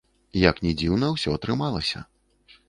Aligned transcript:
Як 0.43 0.61
ні 0.65 0.71
дзіўна, 0.79 1.09
усё 1.17 1.35
атрымалася. 1.41 2.03